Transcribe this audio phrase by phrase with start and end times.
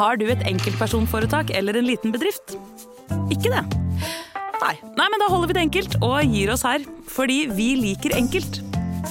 [0.00, 2.54] Har du et enkeltpersonforetak eller en liten bedrift?
[3.28, 3.60] Ikke det?
[4.62, 4.72] Nei.
[4.96, 6.86] Nei, men da holder vi det enkelt og gir oss her.
[7.10, 8.62] Fordi vi liker enkelt.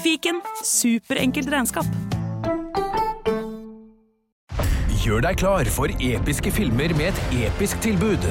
[0.02, 1.86] Fiken superenkelt regnskap.
[5.04, 8.26] Gjør deg klar for episke filmer med et episk tilbud.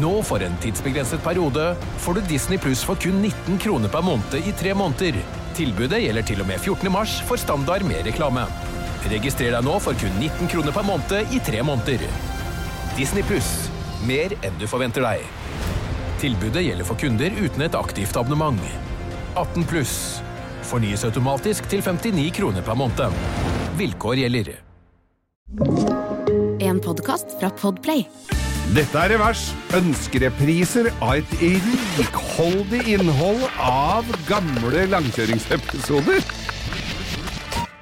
[0.00, 1.74] Nå for en tidsbegrenset periode
[2.04, 5.20] får du Disney Pluss for kun 19 kroner per måned i tre måneder.
[5.60, 6.88] Tilbudet gjelder til og med 14.
[6.92, 8.48] mars for standard med reklame.
[9.10, 12.06] Registrer deg nå for kun 19 kroner per måned i tre måneder.
[12.96, 13.68] Disney Pluss.
[14.06, 15.24] Mer enn du forventer deg.
[16.20, 18.60] Tilbudet gjelder for kunder uten et aktivt abonnement.
[19.36, 19.96] 18 pluss.
[20.66, 23.18] Fornyes automatisk til 59 kroner per måned.
[23.76, 24.54] Vilkår gjelder.
[26.64, 28.06] En podkast fra Podplay.
[28.74, 29.50] Dette er Revers.
[29.76, 31.36] Ønskerepriser av et
[32.00, 36.24] rikholdig innhold av gamle langkjøringsepisoder.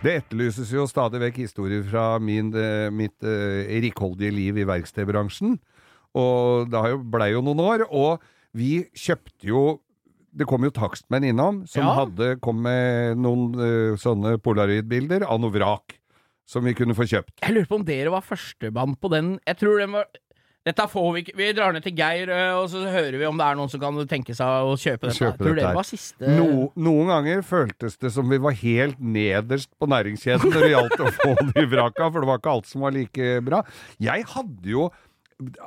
[0.05, 5.56] Det etterlyses jo stadig vekk historier fra min, eh, mitt eh, rikholdige liv i verkstedbransjen.
[6.14, 7.86] Og det blei jo noen år.
[7.88, 8.20] Og
[8.55, 9.80] vi kjøpte jo
[10.34, 11.92] Det kom jo takstmenn innom som Ja.
[11.94, 15.94] hadde kom med noen uh, sånne polaroidbilder av noe vrak
[16.44, 17.38] som vi kunne få kjøpt.
[17.38, 19.38] Jeg lurer på om dere var førstemann på den.
[19.47, 20.08] Jeg tror den var
[20.65, 23.47] dette får vi ikke Vi drar ned til Geir, og så hører vi om det
[23.47, 25.19] er noen som kan tenke seg å kjøpe dette.
[25.21, 29.89] Kjøpe dette var siste No, noen ganger føltes det som vi var helt nederst på
[29.93, 32.97] næringskjeden når det gjaldt å få de vraka, for det var ikke alt som var
[32.97, 33.61] like bra.
[34.03, 34.89] Jeg hadde jo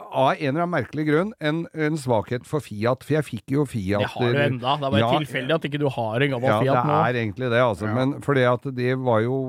[0.07, 3.65] av en eller annen merkelig grunn en, en svakhet for Fiat, for jeg fikk jo
[3.67, 4.75] Fiat Det har du enda.
[4.79, 6.91] Det er bare Ja, tilfeldig at ikke du har en gammel ja, Fiat nå.
[6.91, 7.93] det er egentlig det, altså.
[7.99, 9.39] Men fordi at det var jo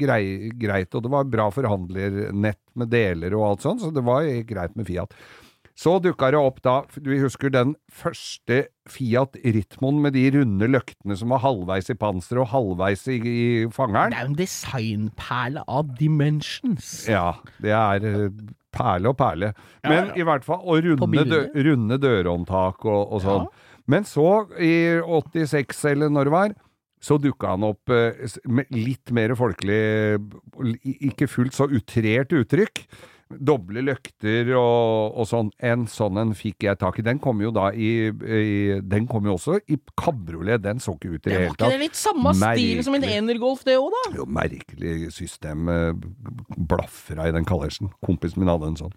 [0.00, 0.22] grei,
[0.58, 4.74] greit, og det var bra forhandlernett med deler og alt sånt, så det var greit
[4.78, 5.14] med Fiat.
[5.78, 11.14] Så dukka det opp da, du husker den første Fiat Ritmoen med de runde løktene
[11.20, 14.10] som var halvveis i panseret og halvveis i, i fangeren?
[14.10, 16.88] Det er jo en designperle av Dimensions.
[17.06, 18.26] Ja, det er eh,
[18.74, 19.52] perle og perle.
[19.86, 23.46] Men i hvert fall, og runde, dø, runde dørhåndtak og, og sånn.
[23.88, 26.56] Men så, i 86 eller når det var,
[27.00, 29.78] så dukka han opp eh, med litt mer folkelig,
[31.12, 32.82] ikke fullt så utrert uttrykk.
[33.30, 35.50] Doble løkter og, og sånn.
[35.60, 37.04] En sånn en fikk jeg tak i.
[37.06, 40.62] Den kom jo da i, i Den kom jo også i kabriolet.
[40.64, 43.04] Den så ikke ut i Det det var ikke det litt samme stil som en
[43.08, 44.04] Energolf, det òg, da?
[44.18, 45.68] Jo, merkelig system.
[45.68, 45.92] eh,
[46.56, 47.90] Blafra i den kallersen.
[48.04, 48.94] Kompisen min hadde en sånn.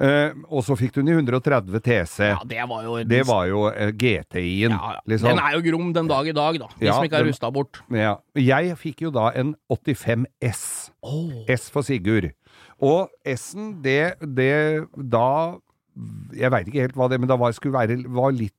[0.00, 2.30] Uh, og så fikk du den i 130 TC.
[2.30, 5.00] Ja, det var jo Det var jo uh, GTI-en, ja, ja.
[5.12, 5.28] liksom.
[5.28, 6.68] Den er jo grom den dag i dag, da.
[6.78, 7.82] De Ja, som ikke har den- rusta bort.
[7.92, 8.14] Ja.
[8.34, 10.90] Jeg fikk jo da en 85 S.
[11.52, 12.30] S for Sigurd.
[12.80, 15.58] Og S-en, det, det da
[16.38, 18.54] Jeg veit ikke helt hva det Men da var, skulle være var litt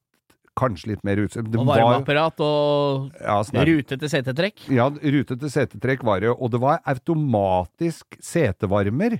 [0.59, 1.55] Kanskje litt mer utseende.
[1.61, 4.65] Og varmeapparat og ja, rutete setetrekk.
[4.75, 9.15] Ja, rutete setetrekk var det, og det var automatisk setevarmer.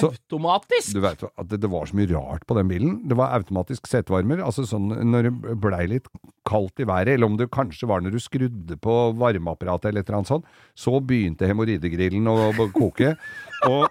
[0.00, 0.90] Så- Automatisk!
[0.96, 2.96] Du vet at det, det var så mye rart på den bilen.
[3.08, 4.42] Det var automatisk setevarmer.
[4.42, 6.10] Altså sånn når det blei litt
[6.50, 10.10] kaldt i været, eller om det kanskje var når du skrudde på varmeapparatet eller et
[10.10, 13.14] eller annet sånt, så begynte hemoroidegrillen å koke.
[13.70, 13.86] Og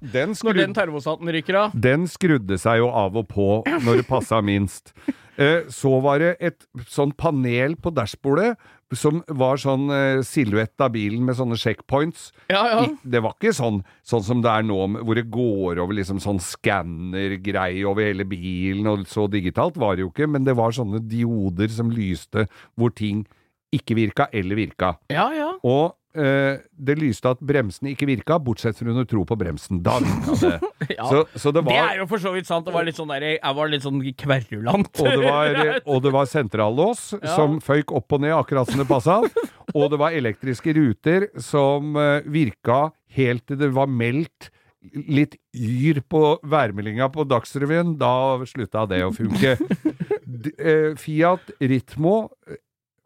[0.00, 1.72] den, Når den skrud, termostaten ryker av.
[1.78, 4.92] den skrudde seg jo av og på når det passa minst.
[5.38, 8.56] Eh, Så var det et sånn panel på dashbordet
[8.92, 12.32] som var sånn eh, silhuett av bilen med sånne checkpoints.
[12.50, 12.80] Ja, ja.
[12.88, 16.18] I- Det var ikke sånn, sånn som det er nå, hvor det går over liksom
[16.18, 20.70] sånn skannergreie over hele bilen, og så digitalt var det jo ikke, men det var
[20.74, 22.46] sånne dioder som lyste
[22.78, 23.26] hvor ting
[23.74, 24.94] ikke virka eller virka.
[25.12, 25.52] Ja, ja.
[25.62, 29.80] Og eh, det lyste at bremsene ikke virka, bortsett fra under tro på bremsen.
[29.86, 30.58] Da virka det.
[30.88, 31.04] Ja.
[31.04, 32.64] Så, så det Det er jo for så vidt sant.
[32.64, 34.88] Det var litt sånn der, jeg var litt sånn kverulant.
[35.02, 35.58] og det var,
[35.92, 37.34] og det var sentrallås Ja.
[37.36, 39.18] som føyk opp og ned akkurat som det passa.
[39.74, 42.88] Og det var elektriske ruter som uh, virka
[43.18, 44.48] helt til det var meldt
[45.10, 47.96] litt yr på værmeldinga på Dagsrevyen.
[48.00, 49.56] Da slutta det å funke.
[50.38, 52.58] Eh, Fiat Ritmo eh,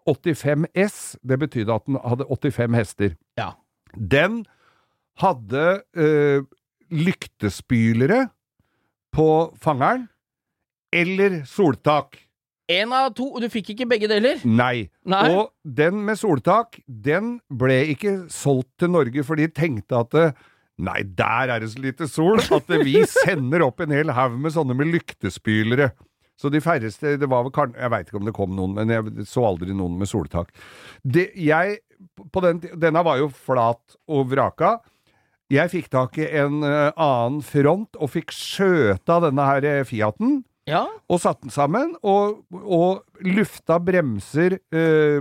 [0.08, 3.14] 85 S, det betydde at den hadde 85 hester.
[3.38, 3.52] Ja.
[3.94, 4.44] Den
[5.20, 6.44] hadde øh,
[6.90, 8.26] lyktespylere
[9.12, 9.28] på
[9.62, 10.08] fangeren
[10.93, 12.16] eller soltak.
[12.72, 13.26] En av to.
[13.43, 14.40] Du fikk ikke begge deler?
[14.49, 14.88] Nei.
[15.08, 15.25] Nei.
[15.34, 20.31] Og den med soltak, den ble ikke solgt til Norge, for de tenkte at det,
[20.82, 24.54] Nei, der er det så lite sol at vi sender opp en hel haug med
[24.54, 25.90] sånne med lyktespylere.
[26.42, 29.26] Så de færreste Det var vel Jeg veit ikke om det kom noen, men jeg
[29.30, 30.50] så aldri noen med soltak.
[31.06, 31.78] Det, jeg
[32.34, 34.80] på den, Denne var jo flat og vraka.
[35.52, 40.40] Jeg fikk tak i en eh, annen front og fikk skjøta denne her eh, Fiaten
[40.66, 40.86] Ja.
[41.10, 45.20] og satt den sammen, og, og lufta bremser eh,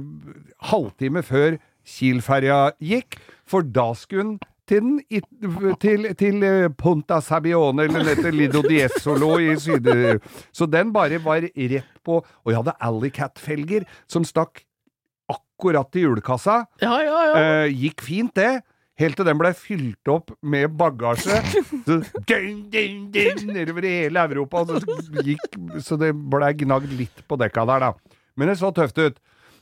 [0.71, 3.17] halvtime før Kiel-ferja gikk,
[3.49, 4.39] for da skulle den
[4.71, 6.47] til, den, til, til
[6.79, 9.87] Ponta Sabione, eller til Lido Diezolo i syd...
[10.55, 14.63] Så den bare var rett på Og jeg hadde Alleycat-felger som stakk
[15.31, 16.61] akkurat i hjulkassa.
[16.81, 17.41] Ja, ja, ja.
[17.41, 18.61] Eh, gikk fint, det.
[18.99, 21.37] Helt til den ble fylt opp med bagasje.
[21.85, 24.65] Så, ding, ding, ding, nedover i hele Europa.
[24.67, 25.45] Så, gikk,
[25.81, 28.17] så det ble gnagd litt på dekka der, da.
[28.37, 29.21] Men det så tøft ut.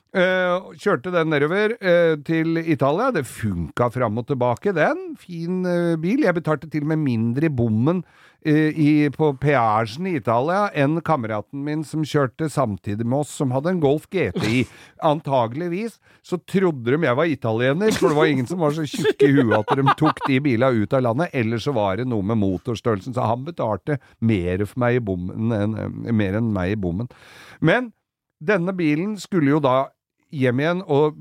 [0.09, 3.11] Eh, kjørte den nedover uh, til Italia.
[3.13, 5.11] Det funka fram og tilbake, den.
[5.21, 6.23] Fin uh, bil.
[6.25, 8.01] Jeg betalte til og med mindre i bommen
[8.39, 13.73] i, på peasjen i Italia enn kameraten min som kjørte samtidig med oss, som hadde
[13.73, 14.61] en Golf GTI.
[15.11, 19.27] Antageligvis så trodde de jeg var italiener, for det var ingen som var så tjukke
[19.27, 21.35] i huet at de tok de bila ut av landet.
[21.35, 25.53] Eller så var det noe med motorstørrelsen, så han betalte mer for meg i bommen
[25.59, 25.77] enn,
[26.07, 27.11] mer enn meg i bommen.
[27.59, 27.91] Men
[28.39, 29.89] denne bilen skulle jo da
[30.35, 31.17] hjem igjen, og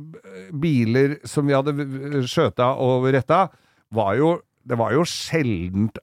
[0.60, 1.74] biler som vi hadde
[2.28, 3.48] skjøta og retta,
[3.94, 4.36] var jo
[4.68, 5.96] Det var jo sjeldent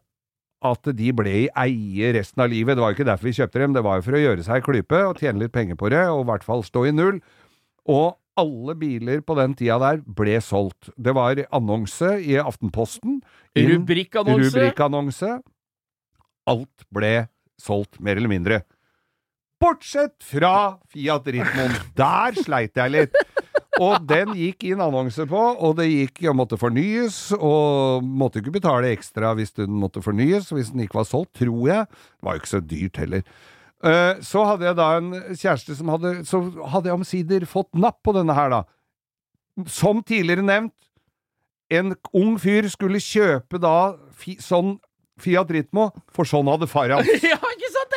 [0.66, 2.74] at de ble i eie resten av livet.
[2.74, 4.64] Det var jo ikke derfor vi kjøpte dem, det var jo for å gjøre seg
[4.66, 7.20] klype og tjene litt penger på det, og i hvert fall stå i null.
[7.86, 10.90] Og alle biler på den tida der ble solgt.
[10.98, 13.22] Det var annonse i Aftenposten.
[13.56, 14.50] Rubrikkannonse.
[14.50, 15.32] Rubrikkannonse.
[16.50, 17.14] Alt ble
[17.62, 18.64] solgt, mer eller mindre.
[19.62, 21.76] Bortsett fra Fiat Ritmoen.
[21.98, 23.16] Der sleit jeg litt.
[23.80, 28.54] Og den gikk inn annonse på, og det gikk og måtte fornyes, og måtte ikke
[28.56, 31.90] betale ekstra hvis den måtte fornyes, hvis den ikke var solgt, tror jeg.
[31.92, 33.26] Det var jo ikke så dyrt heller.
[33.84, 36.40] Eh, Så hadde jeg da en kjæreste som hadde Så
[36.72, 38.62] hadde jeg omsider fått napp på denne her, da.
[39.68, 40.74] Som tidligere nevnt,
[41.76, 44.78] en ung fyr skulle kjøpe da fi, sånn
[45.20, 47.40] Fiat Ritmo, for sånn hadde far hans, ja,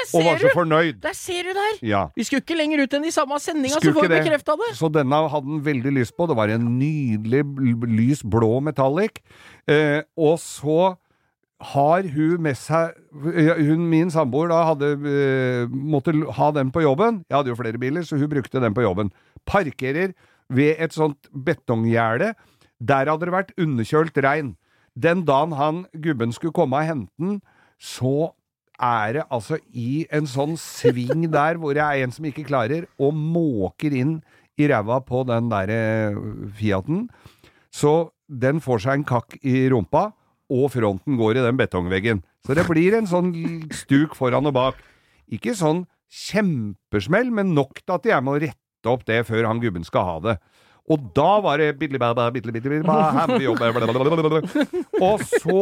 [0.02, 1.00] ikke ser og var så fornøyd.
[1.02, 1.80] Der ser du der!
[1.86, 2.04] Ja.
[2.16, 4.70] Vi skulle ikke lenger ut enn i samme sendinga, så får vi bekrefta det.
[4.78, 6.28] Så denne hadde han veldig lyst på.
[6.30, 7.44] Det var en nydelig
[7.88, 9.22] lys blå metallic.
[9.70, 10.94] Eh, og så
[11.74, 17.24] har hun med seg hun, Min samboer da hadde eh, måtte ha den på jobben.
[17.28, 19.10] Jeg hadde jo flere biler, så hun brukte den på jobben.
[19.46, 20.14] Parkerer
[20.48, 22.32] ved et sånt betonggjerde.
[22.78, 24.54] Der hadde det vært underkjølt regn.
[24.98, 27.40] Den dagen han gubben skulle komme og hente den,
[27.78, 28.32] så
[28.78, 32.86] er det altså i en sånn sving der hvor det er en som ikke klarer,
[32.98, 34.18] og måker inn
[34.58, 36.18] i ræva på den der eh,
[36.58, 37.06] Fiaten.
[37.74, 40.10] Så den får seg en kakk i rumpa,
[40.48, 42.22] og fronten går i den betongveggen.
[42.46, 43.32] Så det blir en sånn
[43.74, 44.78] stuk foran og bak.
[45.28, 49.84] Ikke sånn kjempesmell, men nok til at jeg må rette opp det før han gubben
[49.84, 50.36] skal ha det.
[50.88, 51.74] Og da var det.
[55.04, 55.60] Og så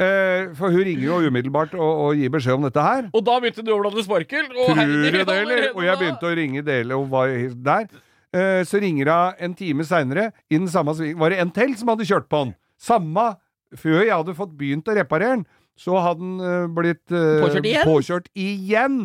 [0.00, 3.08] eh, For hun ringer jo umiddelbart og, og gir beskjed om dette her.
[3.12, 4.46] Og da begynte du å blande sparkel.
[4.54, 5.64] og Tror du det, eller?
[5.74, 7.32] Og jeg begynte å ringe Dele og var
[7.68, 7.88] der.
[8.36, 11.70] Eh, så ringer hun en time seinere, i den samme sving Var det en til
[11.80, 12.50] som hadde kjørt på den?
[12.76, 13.30] Samme
[13.76, 15.46] Før jeg hadde fått begynt å reparere den,
[15.78, 17.86] så hadde den eh, blitt eh, Påkjørt igjen?
[17.88, 18.98] påkjørt igjen.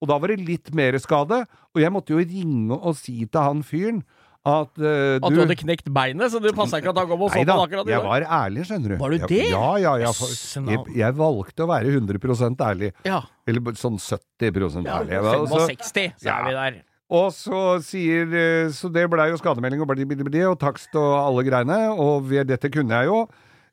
[0.00, 1.42] Og da var det litt mer skade.
[1.74, 4.02] Og jeg måtte jo ringe og si til han fyren
[4.40, 7.32] at eh, At du hadde knekt beinet, så du passa ikke at han kom og
[7.32, 8.96] så på akkurat i jeg var ærlig, skjønner du.
[9.02, 9.40] Var du det?
[9.50, 10.12] Ja, ja, ja.
[10.16, 10.30] For,
[10.64, 12.92] jeg, jeg valgte å være 100% ærlig.
[13.04, 13.20] Ja.
[13.46, 14.54] Eller sånn 70
[14.88, 15.20] ja ærlig.
[15.20, 16.38] Så- 65, så Ja.
[16.38, 16.80] er vi der.
[17.10, 19.88] Og så sier eh, Så det blei jo skademelding og
[20.48, 23.28] og takst og alle greiene, og dette kunne jeg jo.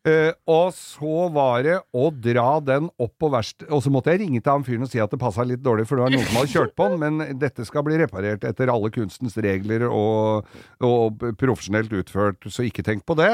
[0.07, 4.21] Eh, og så var det å dra den opp på verkstedet Og så måtte jeg
[4.21, 6.27] ringe til han fyren og si at det passa litt dårlig, for det var noen
[6.29, 10.47] som hadde kjørt på den, men dette skal bli reparert etter alle kunstens regler og,
[10.85, 13.33] og profesjonelt utført, så ikke tenk på det.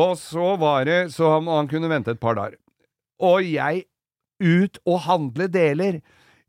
[0.00, 2.56] Og så var det Så han, han kunne vente et par dager.
[3.20, 3.84] Og jeg
[4.38, 6.00] ut og handle deler.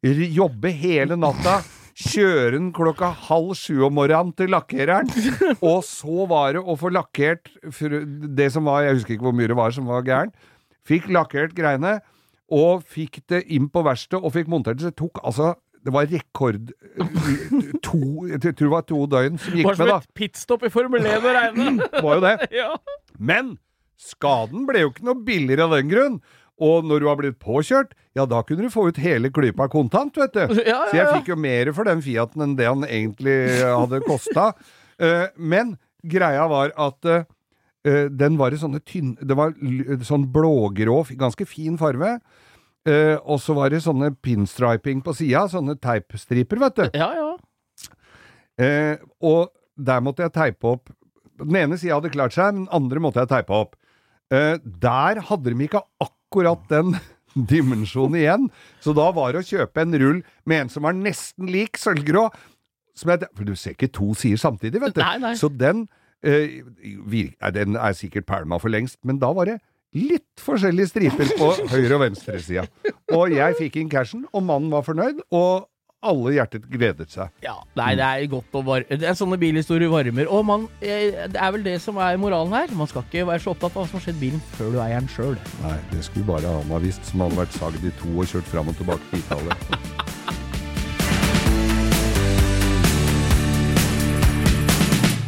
[0.06, 1.60] Jobbe hele natta.
[2.00, 5.10] Kjøre den klokka halv sju om morgenen til lakkereren.
[5.60, 7.52] Og så var det å få lakkert
[8.40, 10.32] det som var Jeg husker ikke hvor mye det var som var gæren.
[10.88, 11.98] Fikk lakkert greiene,
[12.50, 14.88] og fikk det inn på verkstedet, og fikk montert det.
[14.88, 16.72] Så det tok altså Det var rekord
[17.86, 19.84] to, Jeg tror det var to døgn som gikk med, da.
[19.84, 21.90] Det var som et pitstop i Formel 1 å regne.
[22.00, 22.34] Var jo det.
[22.62, 22.74] ja.
[23.20, 23.58] Men
[24.00, 26.18] skaden ble jo ikke noe billigere av den grunn.
[26.60, 30.18] Og når du har blitt påkjørt, ja da kunne du få ut hele klypa kontant,
[30.20, 30.60] vet du.
[30.60, 34.02] Ja, ja, Så jeg fikk jo mer for den Fiaten enn det han egentlig hadde
[34.08, 34.52] kosta.
[35.04, 37.24] uh, men greia var at uh,
[37.88, 39.52] eh, den var i sånne tynne Det var
[40.08, 42.18] sånn blågrå, ganske fin farve.
[42.88, 46.86] Uh, og så var det sånne pinstriping på sida, sånne teipstriper, vet du.
[47.00, 47.30] Ja, ja.
[48.60, 50.90] Eh, og der måtte jeg teipe opp
[51.40, 53.78] Den ene sida hadde klart seg, men den andre måtte jeg teipe opp.
[54.34, 56.18] Eh, der hadde de ikke akkurat
[56.70, 56.98] den
[57.50, 58.50] dimensjonen igjen,
[58.82, 62.28] så da var det å kjøpe en rull med en som var nesten lik sølvgrå.
[62.98, 65.02] Som jeg, for du ser ikke to sider samtidig, vet du.
[65.02, 65.36] Nei, nei.
[65.40, 65.86] Så den,
[66.22, 69.60] vir, eh, den er sikkert pælma for lengst, men da var det
[69.96, 72.66] litt forskjellige striper på høyre og venstre sida.
[73.16, 75.69] Og jeg fikk inn cashen, og mannen var fornøyd, og
[76.00, 77.32] alle hjertet gledet seg.
[77.44, 80.30] Ja, nei, det er godt å varme det er Sånne bilhistorier varmer.
[80.32, 82.72] Og man, eh, det er vel det som er moralen her.
[82.76, 85.00] Man skal ikke være så opptatt av hva som har skjedd bilen før du eier
[85.00, 85.36] den sjøl.
[85.66, 88.52] Nei, det skulle bare han ha visst, som hadde vært sagd i to og kjørt
[88.54, 89.60] fram og tilbake til Italia.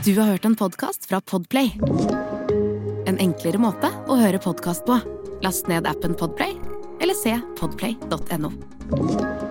[0.02, 1.76] Du har hørt en podcast fra Podplay.
[3.06, 4.98] En enklere måte å høre podcast på.
[5.46, 6.58] Last ned appen Podplay,
[7.06, 9.51] eller se podplay.no.